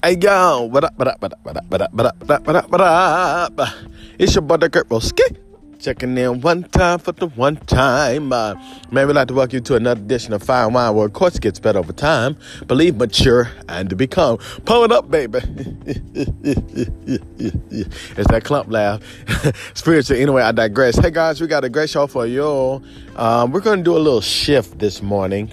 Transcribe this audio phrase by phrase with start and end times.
[0.00, 2.30] Hey yo, what up, what up, what up, what up, what up, what up, what
[2.30, 3.60] up, what up, what up?
[4.16, 5.36] It's your brother Kurt Roski.
[5.80, 8.32] Checking in one time for the one time.
[8.32, 8.54] Uh,
[8.92, 11.14] man, we'd like to welcome you to another edition of Fire and Wine, where of
[11.14, 12.36] course gets better over time.
[12.68, 14.38] Believe, mature, and to become.
[14.64, 15.40] Pull it up, baby.
[15.84, 16.28] it's
[18.28, 19.02] that clump laugh.
[19.74, 20.16] Spiritual.
[20.16, 20.96] Anyway, I digress.
[20.96, 22.80] Hey guys, we got a great show for you.
[23.16, 25.52] Um, we're going to do a little shift this morning.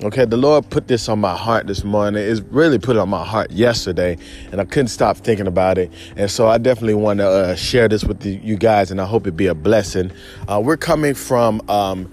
[0.00, 2.22] Okay, the Lord put this on my heart this morning.
[2.22, 4.16] It's really put it on my heart yesterday,
[4.52, 5.90] and I couldn't stop thinking about it.
[6.16, 9.06] And so I definitely want to uh, share this with the, you guys, and I
[9.06, 10.12] hope it be a blessing.
[10.46, 12.08] Uh, we're coming from um,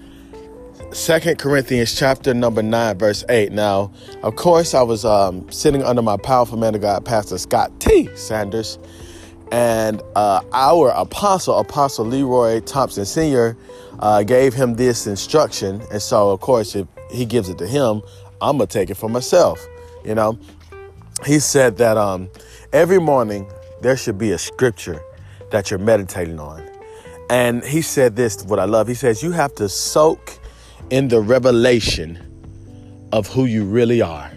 [0.90, 3.52] Second Corinthians chapter number nine, verse eight.
[3.52, 3.92] Now,
[4.24, 8.08] of course, I was um, sitting under my powerful man of God, Pastor Scott T.
[8.16, 8.80] Sanders,
[9.52, 13.56] and uh, our apostle, Apostle Leroy Thompson Sr.,
[14.00, 15.80] uh, gave him this instruction.
[15.92, 18.02] And so, of course, if he gives it to him,
[18.40, 19.66] I'm gonna take it for myself.
[20.04, 20.38] You know,
[21.24, 22.30] he said that um,
[22.72, 23.50] every morning
[23.82, 25.00] there should be a scripture
[25.50, 26.68] that you're meditating on,
[27.30, 28.44] and he said this.
[28.44, 30.38] What I love, he says you have to soak
[30.90, 32.22] in the revelation
[33.12, 34.30] of who you really are.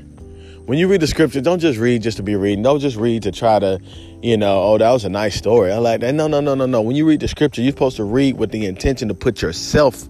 [0.66, 2.62] When you read the scripture, don't just read just to be reading.
[2.62, 3.80] Don't just read to try to,
[4.22, 5.72] you know, oh, that was a nice story.
[5.72, 6.14] I like that.
[6.14, 6.82] No, no, no, no, no.
[6.82, 10.08] When you read the scripture, you're supposed to read with the intention to put yourself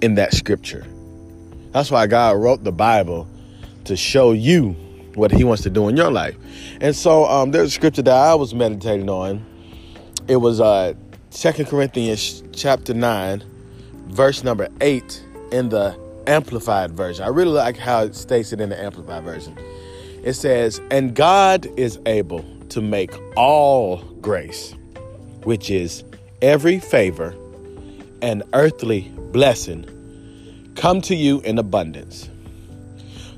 [0.00, 0.86] in that scripture.
[1.72, 3.28] That's why God wrote the Bible
[3.84, 4.70] to show you
[5.14, 6.36] what He wants to do in your life.
[6.80, 9.44] And so um, there's a scripture that I was meditating on.
[10.28, 10.94] It was uh,
[11.32, 13.42] 2 Corinthians chapter 9,
[14.08, 17.24] verse number 8 in the Amplified Version.
[17.24, 19.58] I really like how it states it in the Amplified Version.
[20.22, 24.74] It says, And God is able to make all grace,
[25.44, 26.04] which is
[26.42, 27.34] every favor
[28.20, 29.86] and earthly blessing
[30.78, 32.30] come to you in abundance,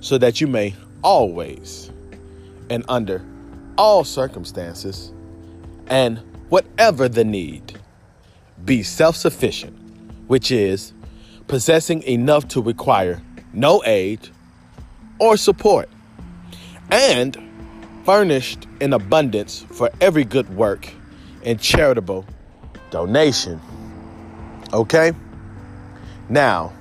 [0.01, 1.91] so that you may always
[2.69, 3.25] and under
[3.79, 5.11] all circumstances
[5.87, 6.19] and
[6.51, 7.81] whatever the need
[8.67, 9.75] be self sufficient,
[10.29, 10.93] which is
[11.49, 13.23] possessing enough to require
[13.55, 14.29] no aid
[15.19, 15.89] or support,
[16.91, 17.39] and
[18.05, 20.93] furnished in abundance for every good work
[21.43, 22.27] and charitable
[22.91, 23.59] donation.
[24.75, 25.13] Okay?
[26.29, 26.73] Now,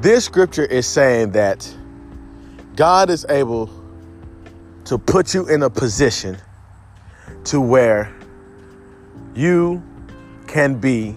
[0.00, 1.72] this scripture is saying that
[2.76, 3.70] God is able
[4.84, 6.36] to put you in a position
[7.44, 8.14] to where
[9.34, 9.82] you
[10.46, 11.16] can be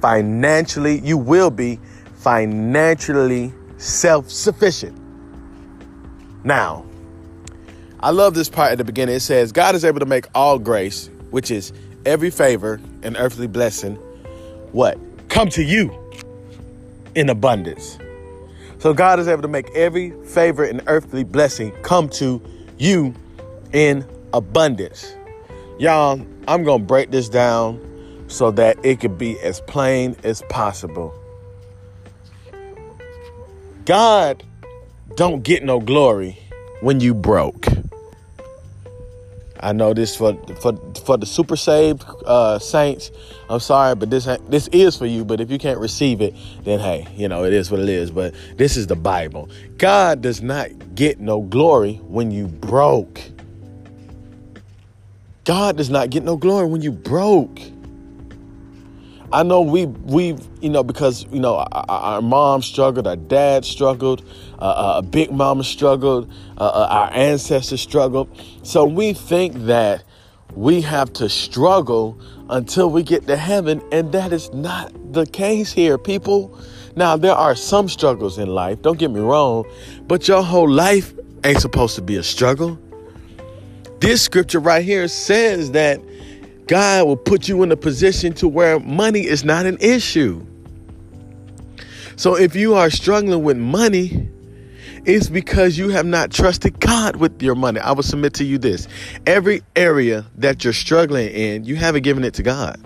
[0.00, 1.78] financially, you will be
[2.16, 4.98] financially self sufficient.
[6.44, 6.84] Now,
[8.00, 9.16] I love this part at the beginning.
[9.16, 11.72] It says, God is able to make all grace, which is
[12.04, 13.96] every favor and earthly blessing,
[14.72, 14.98] what?
[15.28, 15.92] Come to you
[17.14, 17.98] in abundance.
[18.78, 22.42] So God is able to make every favor and earthly blessing come to
[22.78, 23.14] you
[23.72, 25.14] in abundance.
[25.78, 27.82] Y'all, I'm going to break this down
[28.28, 31.14] so that it could be as plain as possible.
[33.84, 34.42] God
[35.14, 36.38] don't get no glory
[36.80, 37.66] when you broke.
[39.60, 40.74] I know this for for
[41.04, 43.10] for the super saved uh, saints.
[43.48, 45.24] I'm sorry, but this this is for you.
[45.24, 48.10] But if you can't receive it, then hey, you know it is what it is.
[48.10, 49.48] But this is the Bible.
[49.78, 53.20] God does not get no glory when you broke.
[55.44, 57.60] God does not get no glory when you broke.
[59.32, 63.64] I know we we you know because you know our, our mom struggled, our dad
[63.64, 64.24] struggled,
[64.58, 68.28] uh, uh, a big mama struggled, uh, uh, our ancestors struggled.
[68.62, 70.04] So we think that
[70.54, 75.72] we have to struggle until we get to heaven, and that is not the case
[75.72, 76.58] here, people.
[76.94, 78.80] Now there are some struggles in life.
[78.80, 79.64] Don't get me wrong,
[80.06, 81.12] but your whole life
[81.44, 82.78] ain't supposed to be a struggle.
[83.98, 86.00] This scripture right here says that
[86.66, 90.44] God will put you in a position to where money is not an issue.
[92.16, 94.28] So if you are struggling with money,
[95.04, 97.78] it's because you have not trusted God with your money.
[97.78, 98.88] I will submit to you this.
[99.26, 102.80] Every area that you're struggling in, you haven't given it to God.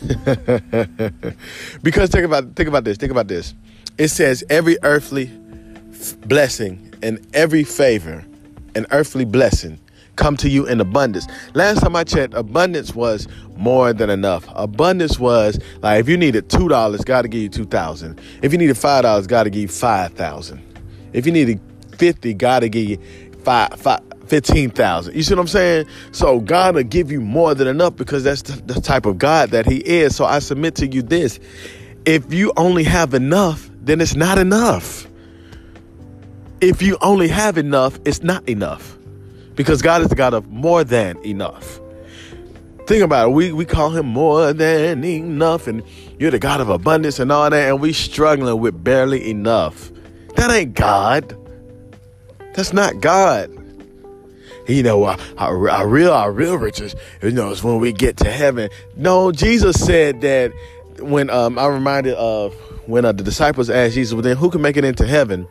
[1.82, 3.54] because think about think about this, think about this.
[3.96, 5.26] It says every earthly
[6.26, 8.24] blessing and every favor,
[8.76, 9.80] an earthly blessing
[10.18, 11.26] come to you in abundance.
[11.54, 13.26] Last time I checked, abundance was
[13.56, 14.46] more than enough.
[14.54, 18.20] Abundance was like if you needed two dollars, God to give you two thousand.
[18.42, 20.60] If you needed five dollars, God to give you five thousand.
[21.14, 21.60] If you needed
[21.96, 22.98] fifty, God to give you
[23.42, 24.02] five five.
[24.28, 25.14] 15,000.
[25.14, 25.86] You see what I'm saying?
[26.12, 29.52] So God will give you more than enough because that's the, the type of God
[29.52, 30.14] that He is.
[30.14, 31.40] So I submit to you this.
[32.04, 35.06] If you only have enough, then it's not enough.
[36.60, 38.97] If you only have enough, it's not enough
[39.58, 41.80] Because God is the God of more than enough.
[42.86, 43.32] Think about it.
[43.32, 45.82] We, we call him more than enough, and
[46.16, 49.90] you're the God of abundance and all that, and we struggling with barely enough.
[50.36, 51.36] That ain't God.
[52.54, 53.50] That's not God.
[54.68, 58.16] You know, our, our, our real our real riches, you know, is when we get
[58.18, 58.70] to heaven.
[58.96, 60.52] No, Jesus said that
[61.00, 62.54] when um, I'm reminded of
[62.86, 65.48] when uh, the disciples asked Jesus, "Well, then who can make it into heaven?"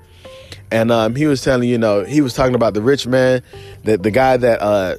[0.69, 3.41] And um, he was telling you know he was talking about the rich man,
[3.83, 4.97] that the guy that uh,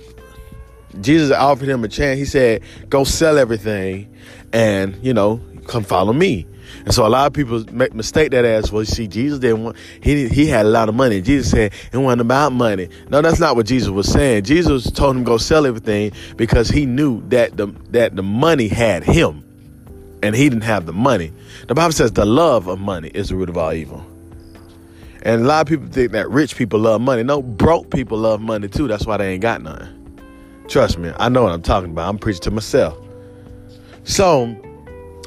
[1.01, 2.19] Jesus offered him a chance.
[2.19, 4.15] He said, "Go sell everything,
[4.53, 6.47] and you know, come follow me."
[6.85, 8.83] And so a lot of people make mistake that as well.
[8.83, 11.21] You see, Jesus didn't want he he had a lot of money.
[11.21, 12.89] Jesus said it wasn't about money.
[13.11, 14.45] No, that's not what Jesus was saying.
[14.45, 19.05] Jesus told him go sell everything because he knew that the that the money had
[19.05, 19.45] him,
[20.23, 21.33] and he didn't have the money.
[21.67, 24.05] The Bible says the love of money is the root of all evil.
[25.23, 27.23] And a lot of people think that rich people love money.
[27.23, 28.89] No, broke people love money too.
[28.89, 29.95] That's why they ain't got none.
[30.69, 32.09] Trust me, I know what I'm talking about.
[32.09, 32.97] I'm preaching to myself.
[34.05, 34.57] So,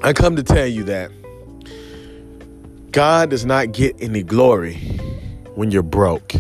[0.04, 1.12] I come to tell you that
[2.92, 4.76] God does not get any glory
[5.56, 6.34] when you're broke.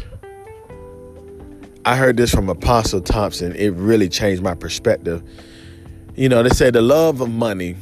[1.83, 3.55] I heard this from Apostle Thompson.
[3.55, 5.23] It really changed my perspective.
[6.15, 7.75] You know, they say the love of money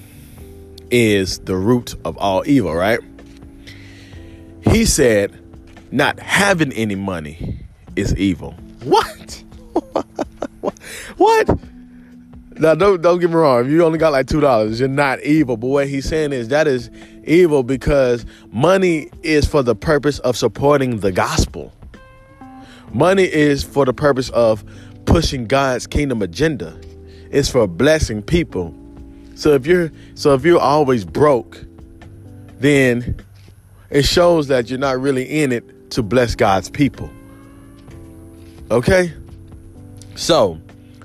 [0.92, 3.00] is the root of all evil, right?
[4.62, 5.38] He said,
[5.91, 7.59] not having any money
[7.95, 8.51] is evil.
[8.83, 9.44] What?
[11.18, 11.59] what?
[12.59, 13.65] Now don't don't get me wrong.
[13.65, 15.57] If you only got like two dollars, you're not evil.
[15.57, 16.89] But what he's saying is that is
[17.24, 21.74] evil because money is for the purpose of supporting the gospel.
[22.92, 24.63] Money is for the purpose of
[25.06, 26.80] pushing God's kingdom agenda.
[27.31, 28.75] It's for blessing people.
[29.35, 31.63] So if you're so if you're always broke,
[32.57, 33.24] then
[33.89, 37.09] it shows that you're not really in it to bless God's people.
[38.71, 39.13] Okay?
[40.15, 40.59] So,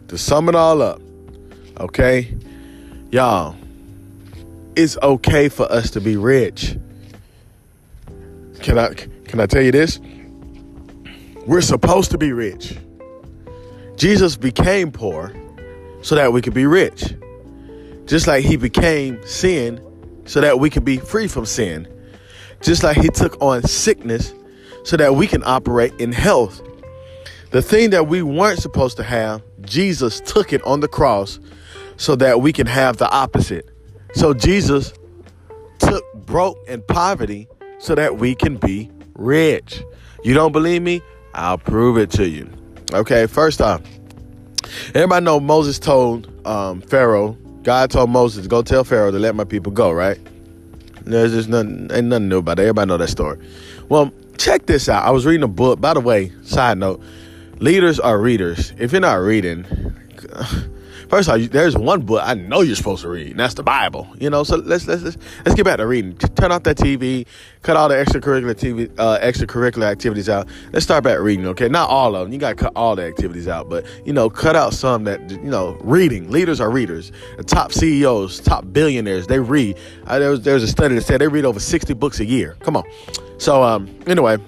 [0.08, 1.00] to sum it all up,
[1.78, 2.34] okay?
[3.10, 3.56] Y'all,
[4.76, 6.76] it's okay for us to be rich.
[8.60, 10.00] Can I can I tell you this?
[11.46, 12.76] We're supposed to be rich.
[13.96, 15.34] Jesus became poor
[16.02, 17.14] so that we could be rich.
[18.06, 19.80] Just like he became sin
[20.26, 21.86] so that we could be free from sin.
[22.60, 24.32] Just like he took on sickness
[24.84, 26.62] so that we can operate in health.
[27.50, 31.38] The thing that we weren't supposed to have, Jesus took it on the cross
[31.96, 33.68] so that we can have the opposite.
[34.14, 34.92] So Jesus
[35.78, 37.48] took broke and poverty
[37.78, 39.82] so that we can be rich.
[40.22, 41.02] You don't believe me?
[41.34, 42.48] I'll prove it to you.
[42.92, 43.82] Okay, first off,
[44.94, 49.44] everybody know Moses told um, Pharaoh, God told Moses, go tell Pharaoh to let my
[49.44, 50.18] people go, right?
[51.02, 52.62] There's just nothing, ain't nothing new about it.
[52.62, 53.38] Everybody know that story.
[53.88, 55.04] Well, check this out.
[55.04, 55.80] I was reading a book.
[55.80, 57.02] By the way, side note,
[57.58, 58.72] leaders are readers.
[58.78, 59.64] If you're not reading,
[61.08, 63.62] first of all, there's one book I know you're supposed to read, and that's the
[63.62, 64.08] Bible.
[64.18, 66.16] You know, so let's let's let's, let's get back to reading.
[66.16, 67.26] Turn off that TV,
[67.62, 70.48] cut all the extracurricular TV, uh, extracurricular activities out.
[70.72, 71.46] Let's start back reading.
[71.46, 72.32] Okay, not all of them.
[72.32, 75.30] You got to cut all the activities out, but you know, cut out some that
[75.30, 75.78] you know.
[75.84, 76.30] Reading.
[76.30, 77.12] Leaders are readers.
[77.36, 79.76] The top CEOs, top billionaires, they read.
[80.06, 82.56] Uh, was there was a study that said they read over 60 books a year.
[82.60, 82.84] Come on.
[83.38, 84.38] So um, anyway,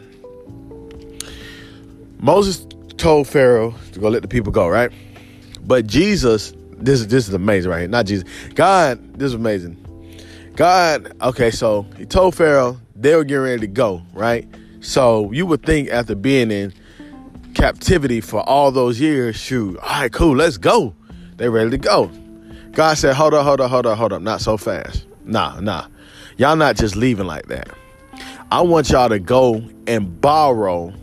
[2.18, 4.90] Moses told Pharaoh to go let the people go, right?
[5.62, 7.88] But Jesus, this this is amazing right here.
[7.88, 8.28] Not Jesus.
[8.54, 9.82] God, this is amazing.
[10.54, 14.48] God, okay, so he told Pharaoh they were getting ready to go, right?
[14.80, 16.72] So you would think after being in
[17.54, 20.94] captivity for all those years, shoot, all right, cool, let's go.
[21.36, 22.10] They ready to go.
[22.72, 25.06] God said, hold up, hold up, hold up, hold up, not so fast.
[25.24, 25.88] Nah, nah.
[26.38, 27.68] Y'all not just leaving like that.
[28.50, 30.94] I want y'all to go and borrow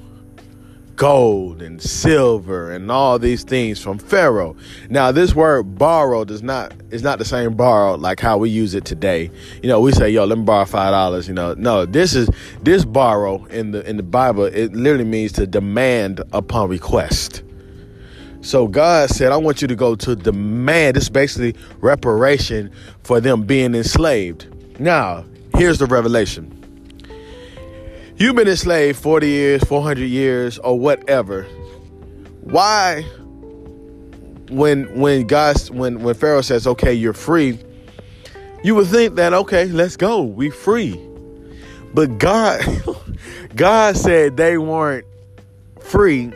[0.96, 4.56] gold and silver and all these things from Pharaoh.
[4.90, 8.74] Now, this word borrow does not is not the same borrow like how we use
[8.76, 9.30] it today.
[9.62, 12.30] You know, we say, "Yo, let me borrow five dollars." You know, no, this is
[12.62, 14.46] this borrow in the in the Bible.
[14.46, 17.44] It literally means to demand upon request.
[18.40, 22.72] So God said, "I want you to go to demand." This is basically reparation
[23.04, 24.48] for them being enslaved.
[24.80, 25.26] Now,
[25.58, 26.63] here's the revelation.
[28.24, 31.44] You've been enslaved 40 years, 400 years, or whatever.
[32.40, 33.02] Why,
[34.48, 37.60] when when God, when when Pharaoh says, "Okay, you're free,"
[38.64, 40.98] you would think that, "Okay, let's go, we free."
[41.94, 42.62] But God,
[43.58, 45.06] God said they weren't
[45.82, 46.32] free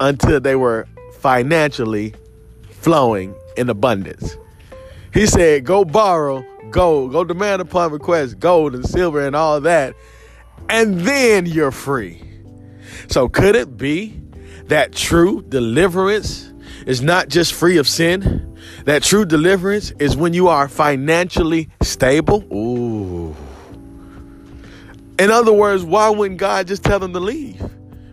[0.00, 0.86] until they were
[1.20, 2.12] financially
[2.68, 4.36] flowing in abundance.
[5.14, 9.94] He said, "Go borrow gold, go demand upon request gold and silver and all that."
[10.68, 12.22] And then you're free.
[13.08, 14.20] So could it be
[14.66, 16.52] that true deliverance
[16.86, 18.56] is not just free of sin.
[18.84, 22.44] That true deliverance is when you are financially stable.
[22.52, 23.34] Ooh.
[25.18, 27.62] In other words, why wouldn't God just tell them to leave?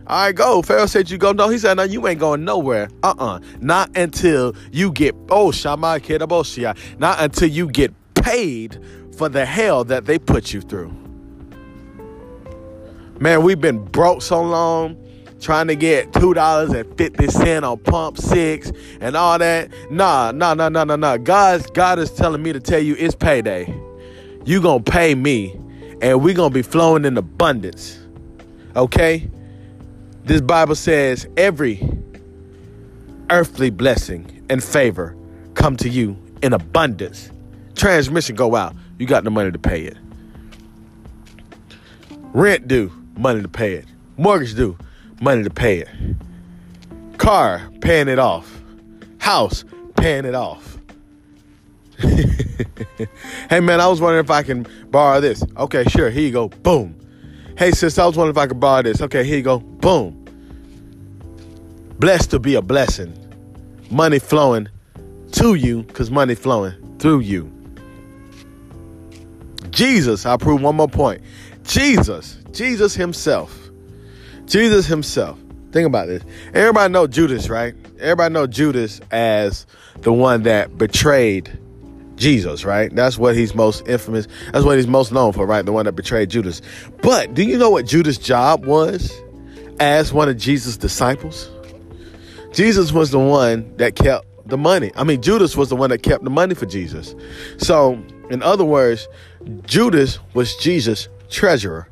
[0.06, 0.62] All right, go.
[0.62, 1.32] Pharaoh said you go.
[1.32, 2.88] No, he said, no, you ain't going nowhere.
[3.02, 3.40] Uh-uh.
[3.60, 6.76] Not until you get, oh, Shama Kedaboshia.
[6.98, 8.78] Not until you get paid
[9.16, 11.01] for the hell that they put you through.
[13.22, 14.96] Man, we've been broke so long
[15.40, 19.70] trying to get two dollars and fifty cent on pump six and all that.
[19.92, 21.18] Nah, nah, nah, nah, nah, nah.
[21.18, 23.72] God, God is telling me to tell you it's payday.
[24.44, 25.56] You gonna pay me,
[26.00, 27.96] and we gonna be flowing in abundance.
[28.74, 29.30] Okay?
[30.24, 31.80] This Bible says every
[33.30, 35.16] earthly blessing and favor
[35.54, 37.30] come to you in abundance.
[37.76, 38.74] Transmission go out.
[38.98, 39.96] You got the money to pay it.
[42.32, 43.86] Rent due, money to pay it.
[44.16, 44.76] Mortgage due,
[45.20, 45.88] money to pay it.
[47.18, 48.60] Car, paying it off.
[49.18, 49.64] House,
[49.96, 50.78] paying it off.
[51.98, 55.44] hey man, I was wondering if I can borrow this.
[55.56, 56.48] Okay, sure, here you go.
[56.48, 56.98] Boom.
[57.56, 59.00] Hey sis, I was wondering if I could borrow this.
[59.00, 59.58] Okay, here you go.
[59.60, 60.18] Boom.
[61.98, 63.16] Blessed to be a blessing.
[63.90, 64.68] Money flowing
[65.32, 67.50] to you because money flowing through you.
[69.70, 71.22] Jesus, I'll prove one more point.
[71.64, 73.62] Jesus, Jesus himself
[74.46, 75.38] Jesus himself.
[75.72, 76.22] Think about this.
[76.52, 77.74] Everybody know Judas, right?
[77.98, 79.66] Everybody know Judas as
[80.00, 81.58] the one that betrayed
[82.16, 82.94] Jesus, right?
[82.94, 84.28] That's what he's most infamous.
[84.52, 85.64] That's what he's most known for, right?
[85.64, 86.60] The one that betrayed Judas.
[87.00, 89.10] But do you know what Judas' job was
[89.80, 91.50] as one of Jesus' disciples?
[92.52, 94.92] Jesus was the one that kept the money.
[94.94, 97.14] I mean, Judas was the one that kept the money for Jesus.
[97.56, 97.92] So,
[98.28, 99.08] in other words,
[99.64, 101.88] Judas was Jesus' treasurer.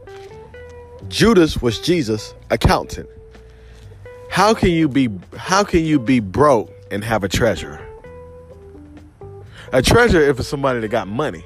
[1.09, 3.09] Judas was Jesus' accountant.
[4.31, 7.85] How can you be how can you be broke and have a treasure?
[9.73, 11.45] A treasure if it's somebody that got money.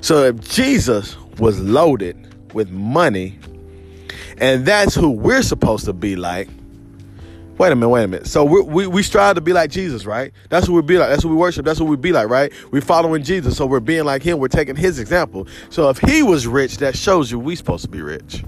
[0.00, 3.38] So if Jesus was loaded with money,
[4.38, 6.48] and that's who we're supposed to be like.
[7.58, 8.26] Wait a minute, wait a minute.
[8.26, 10.32] So we, we, we strive to be like Jesus, right?
[10.48, 11.10] That's what we be like.
[11.10, 11.66] That's what we worship.
[11.66, 12.50] That's what we be like, right?
[12.70, 14.38] We're following Jesus, so we're being like him.
[14.38, 15.46] We're taking his example.
[15.68, 18.42] So if he was rich, that shows you we supposed to be rich.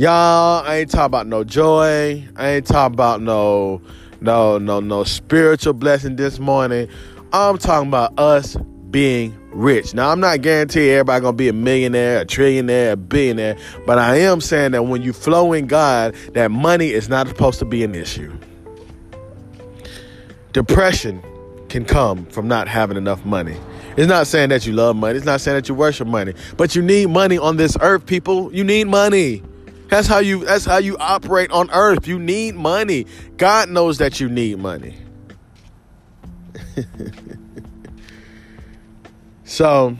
[0.00, 2.26] Y'all, I ain't talking about no joy.
[2.34, 3.82] I ain't talking about no,
[4.22, 6.88] no, no, no spiritual blessing this morning.
[7.34, 8.56] I'm talking about us
[8.90, 9.92] being rich.
[9.92, 14.16] Now, I'm not guaranteeing everybody gonna be a millionaire, a trillionaire, a billionaire, but I
[14.20, 17.84] am saying that when you flow in God, that money is not supposed to be
[17.84, 18.32] an issue.
[20.54, 21.22] Depression
[21.68, 23.58] can come from not having enough money.
[23.98, 25.18] It's not saying that you love money.
[25.18, 26.32] It's not saying that you worship money.
[26.56, 28.50] But you need money on this earth, people.
[28.54, 29.42] You need money.
[29.90, 32.06] That's how you that's how you operate on earth.
[32.06, 33.06] You need money.
[33.36, 34.96] God knows that you need money.
[39.44, 39.96] so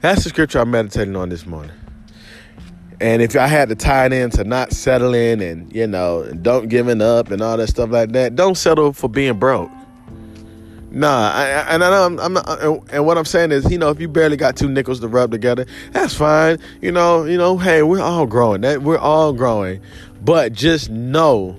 [0.00, 1.70] that's the scripture I'm meditating on this morning.
[3.00, 6.68] And if I had to tie it in to not settling and you know, don't
[6.68, 9.70] giving up and all that stuff like that, don't settle for being broke.
[10.94, 12.48] Nah, I, and I I'm, I'm not,
[12.92, 15.32] and what I'm saying is, you know, if you barely got two nickels to rub
[15.32, 16.58] together, that's fine.
[16.80, 18.60] You know, you know, hey, we're all growing.
[18.60, 19.82] That we're all growing,
[20.22, 21.56] but just know,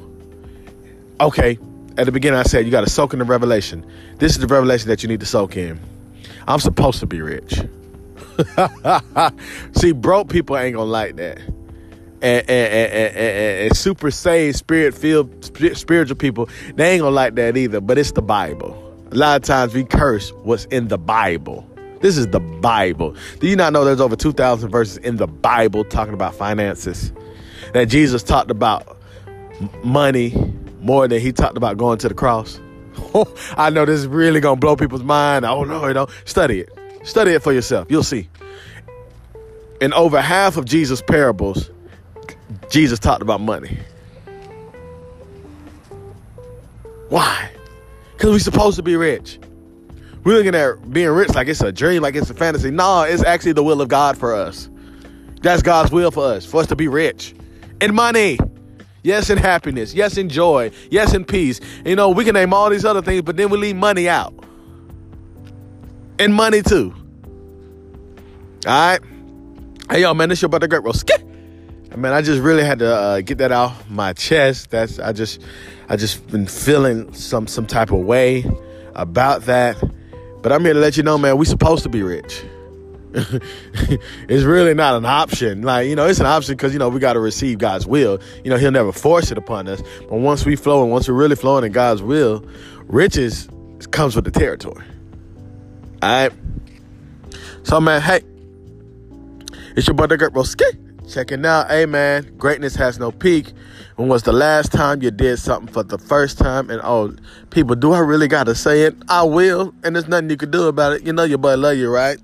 [1.19, 1.59] okay.
[1.97, 3.85] At the beginning, I said you got to soak in the revelation.
[4.17, 5.79] This is the revelation that you need to soak in.
[6.47, 7.61] I'm supposed to be rich.
[9.75, 11.39] See, broke people ain't gonna like that.
[12.21, 15.43] And, and, and, and super saved, spirit filled,
[15.75, 17.81] spiritual people, they ain't gonna like that either.
[17.81, 18.84] But it's the Bible.
[19.15, 21.65] A lot of times we curse what's in the Bible.
[22.01, 23.15] This is the Bible.
[23.39, 27.13] Do you not know there's over 2,000 verses in the Bible talking about finances?
[27.71, 28.97] That Jesus talked about
[29.85, 30.35] money
[30.81, 32.59] more than he talked about going to the cross.
[33.57, 35.45] I know this is really going to blow people's mind.
[35.45, 36.07] Oh, no, you know.
[36.25, 36.69] Study it.
[37.07, 37.87] Study it for yourself.
[37.89, 38.27] You'll see.
[39.79, 41.71] In over half of Jesus' parables,
[42.69, 43.77] Jesus talked about money.
[47.07, 47.54] Why?
[48.15, 49.39] Because we're supposed to be rich.
[50.23, 52.71] We're looking at being rich like it's a dream, like it's a fantasy.
[52.71, 54.69] Nah, it's actually the will of God for us.
[55.41, 57.35] That's God's will for us, for us to be rich.
[57.79, 58.39] In money.
[59.03, 59.93] Yes, in happiness.
[59.93, 60.71] Yes, in joy.
[60.89, 61.59] Yes, in peace.
[61.85, 64.33] You know, we can name all these other things, but then we leave money out.
[66.17, 66.95] And money too.
[68.65, 68.99] All right.
[69.91, 70.93] Hey, yo, man, this is your brother Great Roll.
[71.95, 74.69] I mean, I just really had to uh, get that off my chest.
[74.69, 75.41] That's I just
[75.87, 78.43] I just been feeling some some type of way
[78.95, 79.81] about that.
[80.41, 82.43] But I'm here to let you know, man, we supposed to be rich.
[83.13, 85.61] it's really not an option.
[85.61, 88.19] Like, you know, it's an option because, you know, we got to receive God's will.
[88.43, 89.81] You know, He'll never force it upon us.
[90.01, 92.45] But once we flow and once we're really flowing in God's will,
[92.87, 93.47] riches
[93.91, 94.83] comes with the territory.
[96.01, 96.31] All right.
[97.63, 98.19] So, man, hey,
[99.77, 100.84] it's your brother Gert Broski.
[101.07, 103.53] Checking out, hey man, greatness has no peak.
[103.95, 106.69] When was the last time you did something for the first time?
[106.69, 107.15] And oh,
[107.51, 108.95] people, do I really gotta say it?
[109.07, 111.03] I will, and there's nothing you can do about it.
[111.03, 112.19] You know your boy love you, right?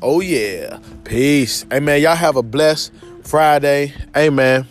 [0.00, 0.80] Oh yeah.
[1.04, 1.64] Peace.
[1.70, 3.92] Hey man, y'all have a blessed Friday.
[4.14, 4.66] Hey man,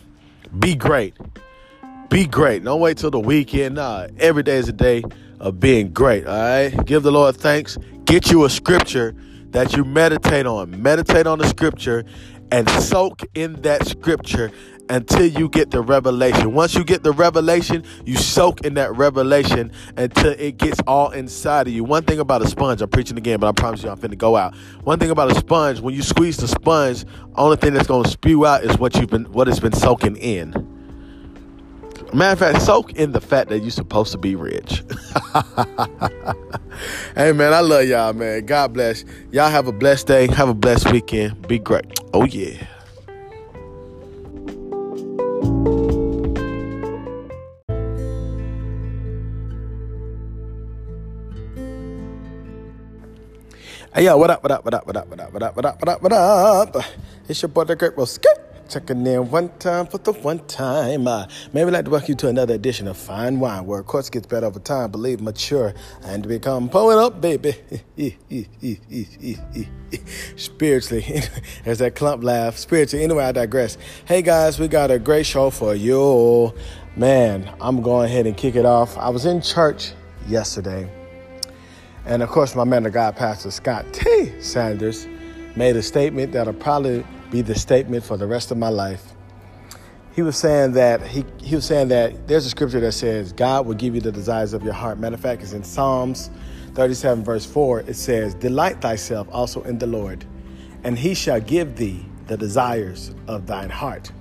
[0.60, 1.13] be great.
[2.10, 2.65] Be great.
[2.65, 3.75] Don't wait till the weekend.
[3.75, 5.03] Nah, every day is a day
[5.39, 6.27] of being great.
[6.27, 6.86] All right.
[6.86, 7.77] Give the Lord thanks.
[8.03, 9.15] Get you a scripture
[9.51, 10.82] that you meditate on.
[10.82, 12.03] Meditate on the scripture
[12.51, 14.51] and soak in that scripture
[14.89, 16.53] until you get the revelation.
[16.53, 21.67] Once you get the revelation, you soak in that revelation until it gets all inside
[21.67, 21.84] of you.
[21.84, 24.36] One thing about a sponge, I'm preaching again, but I promise you I'm finna go
[24.36, 24.55] out.
[24.84, 27.05] One thing about a sponge, when you squeeze the sponge,
[27.36, 30.80] only thing that's gonna spew out is what you've been what it's been soaking in.
[32.13, 34.84] Matter of fact, soak in the fact that you're supposed to be rich.
[37.15, 38.46] hey man, I love y'all, man.
[38.46, 39.06] God bless.
[39.32, 40.27] Y'all have a blessed day.
[40.27, 41.48] Have a blessed weekend.
[41.48, 41.86] Be great.
[42.13, 42.68] Oh yeah.
[53.96, 55.65] Hey yo, what up, what up, what up, what up, what up, what up, what
[55.65, 56.86] up, what up, what up?
[57.30, 58.50] It's your boy the Great Rosket.
[58.72, 61.06] Checking in one time for the one time.
[61.06, 64.10] Uh, maybe like to welcome you to another edition of Fine Wine, where of course
[64.10, 65.74] gets better over time, believe, mature,
[66.04, 67.54] and become pulling up, baby.
[70.38, 71.22] Spiritually,
[71.66, 72.56] as that clump laugh.
[72.56, 73.78] Spiritually, anyway, I digress.
[74.06, 76.54] Hey guys, we got a great show for you.
[76.96, 78.98] Man, I'm going ahead and kick it off.
[78.98, 79.92] I was in church
[80.30, 80.90] yesterday
[82.06, 84.32] and of course, my man of God, Pastor Scott T.
[84.42, 85.08] Sanders,
[85.56, 89.13] made a statement that'll probably be the statement for the rest of my life.
[90.13, 93.65] He was saying that he, he was saying that there's a scripture that says God
[93.65, 95.00] will give you the desires of your heart.
[95.00, 96.29] Matter of fact, it's in Psalms
[96.74, 97.81] 37, verse 4.
[97.81, 100.25] It says, Delight thyself also in the Lord,
[100.83, 104.11] and he shall give thee the desires of thine heart.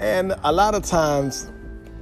[0.00, 1.50] And a lot of times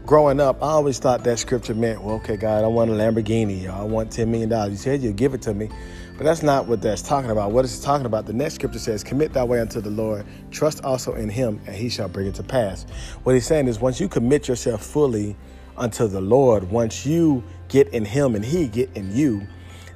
[0.05, 3.69] growing up, I always thought that scripture meant, well, okay, God, I want a Lamborghini,
[3.69, 4.71] I want $10 million.
[4.71, 5.71] You said you'll give it to me.
[6.17, 7.53] But that's not what that's talking about.
[7.53, 10.83] What it's talking about, the next scripture says, Commit thy way unto the Lord, trust
[10.83, 12.85] also in him, and he shall bring it to pass.
[13.23, 15.37] What he's saying is, once you commit yourself fully
[15.77, 19.47] unto the Lord, once you get in him and he get in you,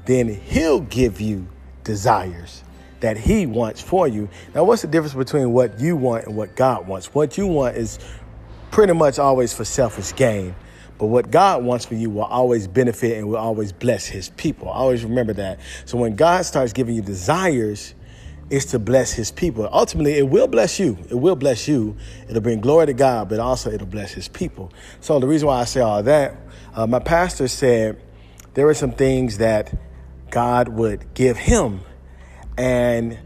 [0.04, 1.46] then he'll give you
[1.84, 2.64] desires
[3.00, 4.28] that he wants for you.
[4.54, 7.14] Now, what's the difference between what you want and what God wants?
[7.14, 7.98] What you want is
[8.70, 10.54] pretty much always for selfish gain.
[11.00, 14.68] But what God wants for you will always benefit and will always bless his people.
[14.68, 15.58] Always remember that.
[15.86, 17.94] So when God starts giving you desires,
[18.50, 19.66] it's to bless his people.
[19.72, 20.98] Ultimately, it will bless you.
[21.08, 21.96] It will bless you.
[22.28, 24.74] It'll bring glory to God, but also it'll bless his people.
[25.00, 26.36] So the reason why I say all that,
[26.74, 27.98] uh, my pastor said
[28.52, 29.72] there were some things that
[30.30, 31.80] God would give him.
[32.58, 33.18] And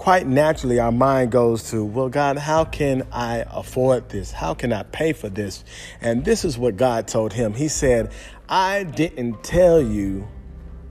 [0.00, 4.32] quite naturally our mind goes to, well, God, how can I afford this?
[4.32, 5.62] How can I pay for this?
[6.00, 7.52] And this is what God told him.
[7.52, 8.10] He said,
[8.48, 10.26] I didn't tell you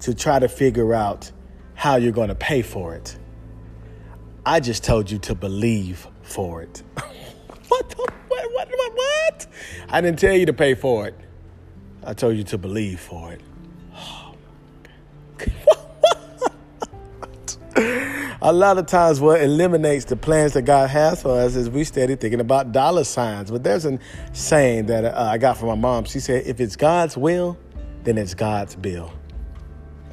[0.01, 1.31] to try to figure out
[1.73, 3.17] how you're going to pay for it.
[4.45, 6.83] I just told you to believe for it.
[7.67, 9.47] what, the, what, what, what, what?
[9.89, 11.15] I didn't tell you to pay for it.
[12.03, 13.41] I told you to believe for it.
[18.41, 21.83] a lot of times what eliminates the plans that God has for us is we
[21.83, 23.51] steady thinking about dollar signs.
[23.51, 23.99] But there's a
[24.31, 26.05] saying that uh, I got from my mom.
[26.05, 27.57] She said, if it's God's will,
[28.03, 29.11] then it's God's bill.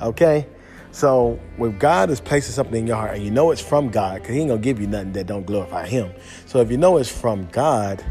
[0.02, 0.46] Okay?
[0.90, 4.22] So when God is placing something in your heart and you know it's from God,
[4.22, 6.10] because he ain't going to give you nothing that don't glorify him.
[6.46, 8.04] So if you know it's from God,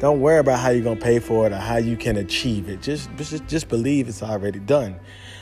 [0.00, 2.68] don't worry about how you're going to pay for it or how you can achieve
[2.68, 2.82] it.
[2.82, 5.00] Just, just, just believe it's already done.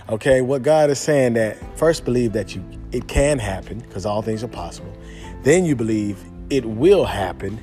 [0.09, 4.21] Okay, what God is saying that first believe that you it can happen because all
[4.21, 4.93] things are possible.
[5.43, 6.19] Then you believe
[6.51, 7.59] it will happen,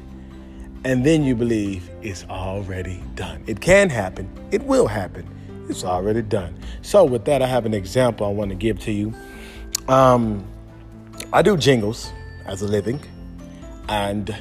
[0.84, 3.44] and then you believe it's already done.
[3.46, 4.30] It can happen.
[4.52, 5.28] It will happen.
[5.70, 6.58] It's already done.
[6.82, 9.14] So with that, I have an example I want to give to you.
[9.88, 10.46] Um,
[11.32, 12.12] I do jingles
[12.46, 13.00] as a living,
[13.88, 14.36] and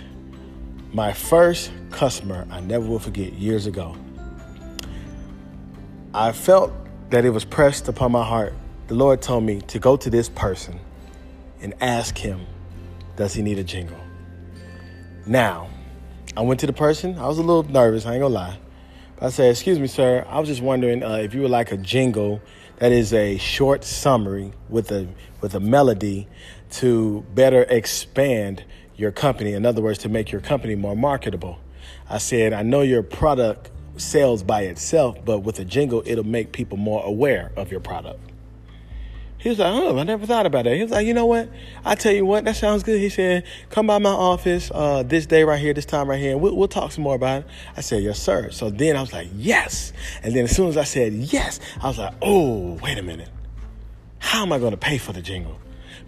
[0.92, 3.96] my first customer I never will forget years ago.
[6.14, 6.72] I felt
[7.10, 8.54] that it was pressed upon my heart.
[8.88, 10.78] The Lord told me to go to this person
[11.60, 12.46] and ask him,
[13.16, 13.98] does he need a jingle?
[15.26, 15.68] Now,
[16.36, 17.18] I went to the person.
[17.18, 18.58] I was a little nervous, I ain't gonna lie.
[19.16, 21.72] But I said, excuse me, sir, I was just wondering uh, if you would like
[21.72, 22.40] a jingle
[22.78, 25.08] That is a short summary with a
[25.40, 26.28] with a melody
[26.70, 28.62] to better expand
[28.96, 29.52] your company.
[29.52, 31.58] In other words, to make your company more marketable.
[32.08, 36.52] I said, I know your product sells by itself, but with a jingle, it'll make
[36.52, 38.20] people more aware of your product.
[39.38, 40.74] He was like, oh, I never thought about that.
[40.74, 41.48] He was like, you know what?
[41.84, 42.98] I tell you what, that sounds good.
[43.00, 46.32] He said, come by my office uh, this day right here, this time right here,
[46.32, 47.48] and we'll, we'll talk some more about it.
[47.76, 48.50] I said, yes, sir.
[48.50, 49.92] So then I was like, yes.
[50.24, 53.28] And then as soon as I said yes, I was like, oh, wait a minute.
[54.18, 55.56] How am I going to pay for the jingle?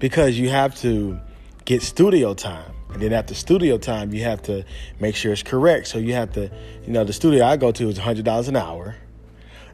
[0.00, 1.20] Because you have to
[1.64, 2.72] get studio time.
[2.92, 4.64] And then after studio time, you have to
[4.98, 5.86] make sure it's correct.
[5.86, 6.50] So you have to,
[6.86, 8.96] you know, the studio I go to is $100 an hour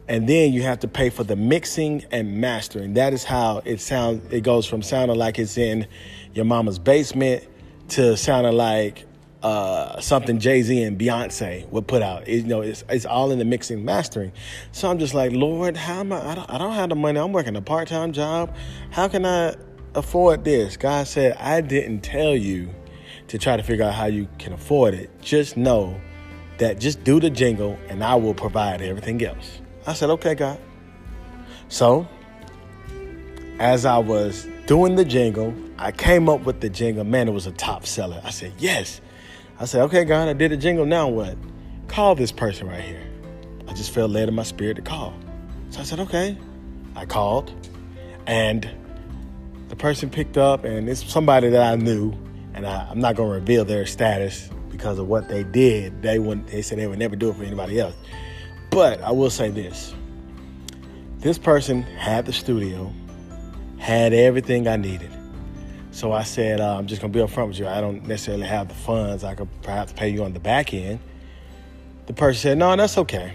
[0.08, 2.94] and then you have to pay for the mixing and mastering.
[2.94, 4.32] That is how it sounds.
[4.32, 5.86] It goes from sounding like it's in
[6.32, 7.44] your mama's basement
[7.88, 9.04] to sounding like
[9.42, 12.28] uh, something Jay Z and Beyonce would put out.
[12.28, 14.32] It, you know, it's it's all in the mixing mastering.
[14.70, 16.24] So I'm just like, Lord, how am I?
[16.24, 17.18] I don't, I don't have the money.
[17.18, 18.54] I'm working a part time job.
[18.90, 19.56] How can I
[19.94, 20.76] afford this?
[20.76, 22.72] God said, I didn't tell you
[23.28, 25.10] to try to figure out how you can afford it.
[25.20, 26.00] Just know
[26.58, 29.60] that just do the jingle, and I will provide everything else.
[29.86, 30.58] I said, okay, God.
[31.68, 32.06] So,
[33.58, 37.04] as I was doing the jingle, I came up with the jingle.
[37.04, 38.20] Man, it was a top seller.
[38.24, 39.00] I said, yes.
[39.58, 40.86] I said, okay, God, I did the jingle.
[40.86, 41.36] Now what?
[41.88, 43.02] Call this person right here.
[43.68, 45.14] I just felt led in my spirit to call.
[45.70, 46.36] So I said, okay.
[46.94, 47.52] I called,
[48.26, 48.68] and
[49.68, 52.14] the person picked up, and it's somebody that I knew,
[52.56, 56.02] and I, am not to reveal their status because of what they did.
[56.02, 56.48] They wouldn't.
[56.48, 57.94] They said they would never do it for anybody else.
[58.70, 59.94] But I will say this
[61.18, 62.92] this person had the studio,
[63.78, 65.10] had everything I needed.
[65.90, 67.66] So I said, uh, I'm just to be upfront with you.
[67.66, 69.24] I don't necessarily have the funds.
[69.24, 71.00] I could perhaps pay you on the back end.
[72.06, 73.32] The person said, No, that's okay.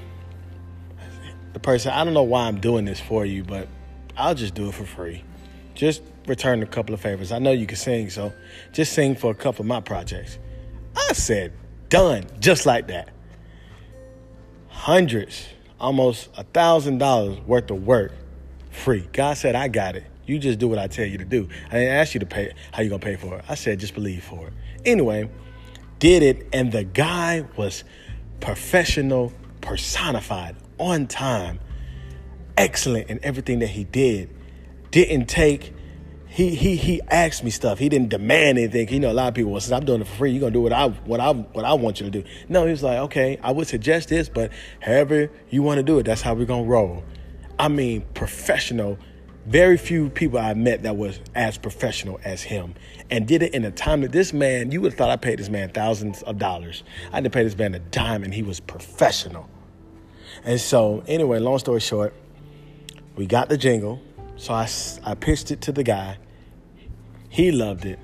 [1.53, 3.67] The person, I don't know why I'm doing this for you, but
[4.15, 5.23] I'll just do it for free.
[5.73, 7.31] Just return a couple of favors.
[7.31, 8.33] I know you can sing, so
[8.71, 10.37] just sing for a couple of my projects.
[10.95, 11.53] I said,
[11.89, 13.09] Done, just like that
[14.81, 15.47] hundreds,
[15.79, 18.13] almost a thousand dollars worth of work
[18.71, 19.07] free.
[19.13, 20.05] God said, I got it.
[20.25, 21.47] You just do what I tell you to do.
[21.67, 23.45] I didn't ask you to pay how you gonna pay for it.
[23.47, 24.53] I said just believe for it.
[24.83, 25.29] Anyway,
[25.99, 27.83] did it, and the guy was
[28.39, 31.59] professional, personified, on time,
[32.57, 34.35] excellent in everything that he did.
[34.89, 35.75] Didn't take
[36.31, 37.77] he he he asked me stuff.
[37.77, 38.87] He didn't demand anything.
[38.87, 40.51] You know, a lot of people, well, since I'm doing it for free, you're gonna
[40.51, 42.23] do what I what I what I want you to do.
[42.47, 45.99] No, he was like, okay, I would suggest this, but however you want to do
[45.99, 47.03] it, that's how we're gonna roll.
[47.59, 48.97] I mean, professional.
[49.45, 52.75] Very few people I met that was as professional as him,
[53.09, 54.71] and did it in a time that this man.
[54.71, 56.83] You would have thought I paid this man thousands of dollars.
[57.11, 59.49] I didn't pay this man a dime, and he was professional.
[60.45, 62.13] And so, anyway, long story short,
[63.17, 63.99] we got the jingle
[64.41, 64.67] so I,
[65.03, 66.17] I pitched it to the guy.
[67.29, 67.99] He loved it.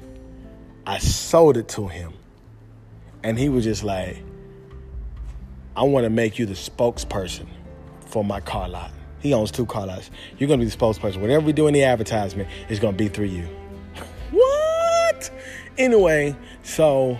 [0.85, 2.13] I sold it to him.
[3.23, 4.23] And he was just like,
[5.75, 7.47] I want to make you the spokesperson
[8.05, 8.91] for my car lot.
[9.19, 10.11] He owns two car lots.
[10.37, 11.21] You're going to be the spokesperson.
[11.21, 13.47] Whatever we do in the advertisement, it's going to be through you.
[14.29, 15.31] what?
[15.79, 17.17] Anyway, so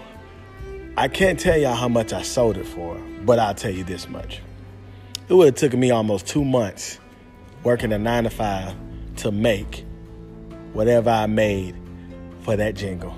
[0.95, 4.07] I can't tell y'all how much I sold it for, but I'll tell you this
[4.07, 4.43] much.
[5.27, 6.99] It would have taken me almost two months
[7.63, 8.75] working a nine to five
[9.17, 9.85] to make
[10.73, 11.75] whatever I made
[12.41, 13.15] for that jingle.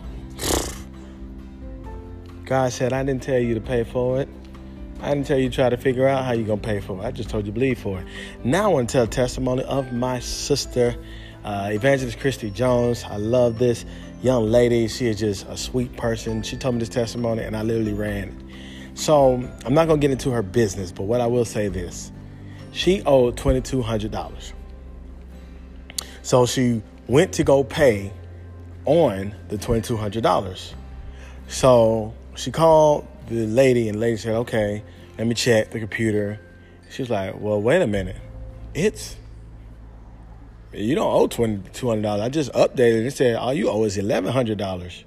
[2.46, 4.30] God said, I didn't tell you to pay for it.
[5.02, 6.98] I didn't tell you to try to figure out how you're going to pay for
[7.00, 7.06] it.
[7.06, 8.08] I just told you to believe for it.
[8.44, 10.96] Now I want to tell testimony of my sister,
[11.46, 13.04] uh, Evangelist Christy Jones.
[13.04, 13.86] I love this
[14.22, 14.88] young lady.
[14.88, 16.42] She is just a sweet person.
[16.44, 18.36] She told me this testimony, and I literally ran.
[18.96, 19.36] So
[19.66, 22.12] I'm not going to get into her business, but what I will say this.
[22.72, 24.54] She owed $2,200.
[26.30, 28.14] So she went to go pay
[28.86, 30.74] on the $2,200.
[31.48, 34.84] So she called the lady, and the lady said, Okay,
[35.18, 36.40] let me check the computer.
[36.92, 38.18] She was like, Well, wait a minute.
[38.76, 39.16] It's,
[40.72, 42.22] you don't owe $2,200.
[42.22, 43.12] I just updated it.
[43.16, 45.04] said, All you owe is $1,100.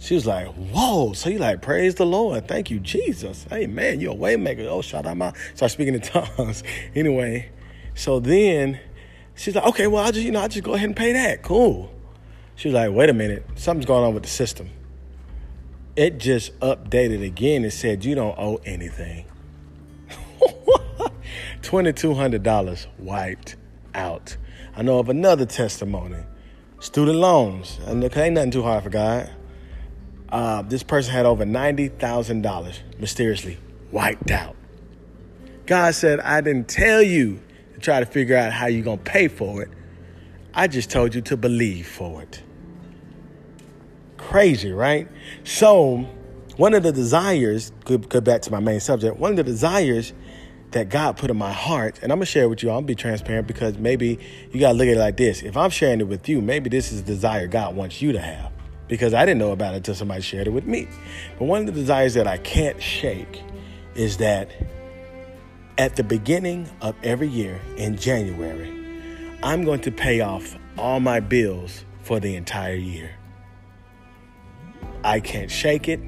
[0.00, 1.12] She was like, Whoa.
[1.12, 2.48] So you like, Praise the Lord.
[2.48, 3.46] Thank you, Jesus.
[3.48, 4.66] Hey, man, you're a waymaker.
[4.66, 5.32] Oh, shout out my.
[5.54, 6.64] Start speaking in tongues.
[6.96, 7.52] anyway,
[7.94, 8.80] so then
[9.38, 11.44] She's like, okay, well, I just, you know, I just go ahead and pay that.
[11.44, 11.94] Cool.
[12.56, 14.68] She was like, wait a minute, something's going on with the system.
[15.94, 19.26] It just updated again and said you don't owe anything.
[21.62, 23.54] $2,200 wiped
[23.94, 24.36] out.
[24.76, 26.24] I know of another testimony.
[26.80, 27.78] Student loans.
[27.86, 29.30] And there ain't nothing too hard for God.
[30.30, 33.58] Uh, this person had over $90,000 mysteriously
[33.92, 34.56] wiped out.
[35.66, 37.40] God said, I didn't tell you
[37.78, 39.70] try to figure out how you're going to pay for it.
[40.54, 42.42] I just told you to believe for it.
[44.16, 45.08] Crazy, right?
[45.44, 46.08] So,
[46.56, 50.12] one of the desires, go, go back to my main subject, one of the desires
[50.72, 52.70] that God put in my heart, and I'm gonna share it with you.
[52.70, 54.18] I'll be transparent because maybe
[54.52, 55.42] you gotta look at it like this.
[55.42, 58.20] If I'm sharing it with you, maybe this is a desire God wants you to
[58.20, 58.52] have.
[58.86, 60.88] Because I didn't know about it until somebody shared it with me.
[61.38, 63.42] But one of the desires that I can't shake
[63.94, 64.50] is that
[65.78, 68.68] at the beginning of every year in January,
[69.44, 73.12] I'm going to pay off all my bills for the entire year.
[75.04, 76.00] I can't shake it.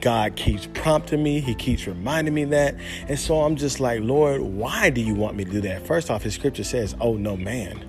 [0.00, 1.40] God keeps prompting me.
[1.40, 2.76] He keeps reminding me that.
[3.08, 5.84] And so I'm just like, Lord, why do you want me to do that?
[5.84, 7.84] First off, his scripture says, oh no man.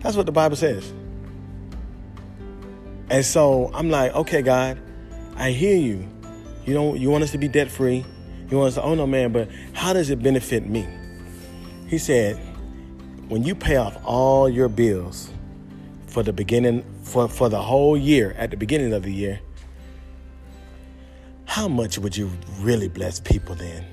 [0.00, 0.92] That's what the Bible says.
[3.08, 4.78] And so I'm like, okay, God,
[5.36, 6.06] I hear you.
[6.66, 8.04] You don't you want us to be debt free.
[8.50, 10.86] You wants to, oh no man, but how does it benefit me?
[11.88, 12.36] He said,
[13.28, 15.30] when you pay off all your bills
[16.06, 19.40] for the beginning for, for the whole year, at the beginning of the year,
[21.46, 22.30] how much would you
[22.60, 23.84] really bless people then?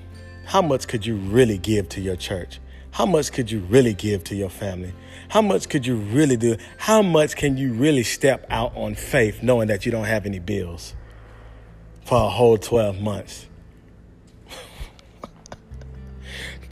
[0.44, 2.60] How much could you really give to your church?
[2.90, 4.92] How much could you really give to your family?
[5.28, 6.56] How much could you really do?
[6.76, 10.40] How much can you really step out on faith knowing that you don't have any
[10.40, 10.94] bills
[12.04, 13.46] for a whole 12 months?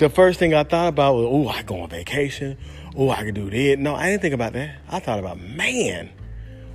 [0.00, 2.56] The first thing I thought about was, oh, I go on vacation.
[2.96, 3.78] Oh, I can do this.
[3.78, 4.76] No, I didn't think about that.
[4.88, 6.10] I thought about, man,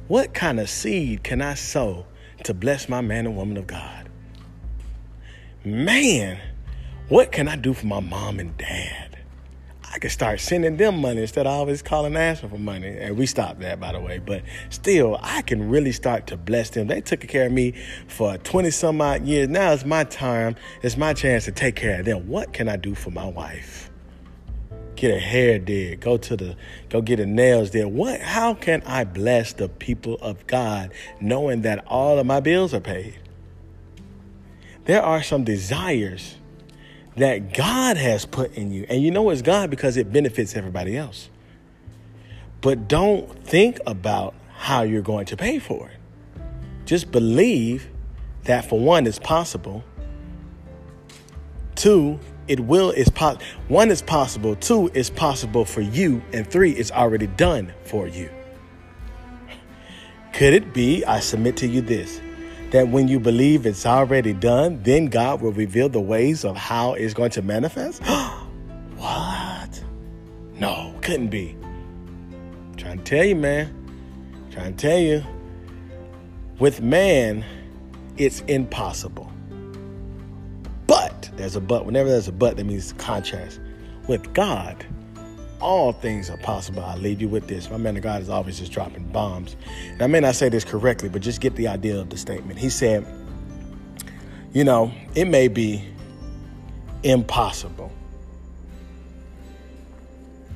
[0.07, 2.05] what kind of seed can I sow
[2.43, 4.09] to bless my man and woman of God?
[5.63, 6.39] Man,
[7.09, 9.04] what can I do for my mom and dad?
[9.95, 12.97] I could start sending them money instead of always calling asking for money.
[12.99, 14.19] And we stopped that, by the way.
[14.19, 16.87] But still, I can really start to bless them.
[16.87, 17.75] They took care of me
[18.09, 19.47] for 20 some odd years.
[19.47, 20.57] Now it's my time.
[20.81, 22.27] It's my chance to take care of them.
[22.27, 23.89] What can I do for my wife?
[24.97, 26.01] Get a hair did.
[26.01, 26.57] Go to the,
[26.89, 27.85] go get her nails did.
[27.85, 32.73] What, how can I bless the people of God knowing that all of my bills
[32.73, 33.17] are paid?
[34.83, 36.35] There are some desires
[37.15, 38.85] that God has put in you.
[38.89, 41.29] And you know it's God because it benefits everybody else.
[42.61, 46.41] But don't think about how you're going to pay for it.
[46.85, 47.89] Just believe
[48.43, 49.83] that for one, it's possible.
[51.75, 56.71] Two, it will is po- one is possible, two is possible for you, and three
[56.71, 58.29] is already done for you.
[60.33, 62.19] Could it be, I submit to you this,
[62.71, 66.93] that when you believe it's already done, then God will reveal the ways of how
[66.93, 68.01] it's going to manifest?
[68.97, 69.83] what?
[70.55, 71.55] No, couldn't be.
[71.61, 73.73] I'm trying to tell you, man.
[74.45, 75.23] I'm trying to tell you.
[76.59, 77.43] With man,
[78.17, 79.31] it's impossible.
[80.87, 81.85] But there's a but.
[81.85, 83.59] Whenever there's a but, that means contrast.
[84.07, 84.85] With God,
[85.65, 86.85] all things are possible.
[86.85, 87.71] I'll leave you with this.
[87.71, 89.55] My man of God is always just dropping bombs.
[89.89, 92.59] And I may not say this correctly, but just get the idea of the statement.
[92.59, 93.03] He said,
[94.53, 95.83] you know, it may be
[97.01, 97.91] impossible,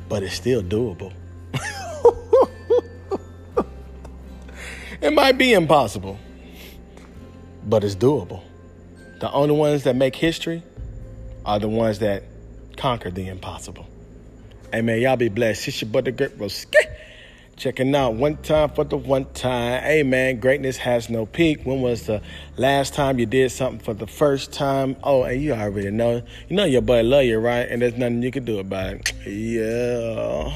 [0.07, 1.11] but it's still doable.
[5.01, 6.19] it might be impossible,
[7.65, 8.43] but it's doable.
[9.21, 10.61] The only ones that make history
[11.47, 12.25] are the ones that
[12.77, 13.88] conquer the impossible.
[14.71, 15.67] Hey man, y'all be blessed.
[15.67, 16.75] It's your brother Great Roski.
[17.57, 19.81] Checking out one time for the one time.
[19.81, 21.65] Hey man, greatness has no peak.
[21.65, 22.21] When was the
[22.55, 24.95] last time you did something for the first time?
[25.01, 26.21] Oh, and you already know.
[26.49, 27.67] You know your boy love you, right?
[27.67, 29.13] And there's nothing you can do about it.
[29.25, 30.55] Yeah.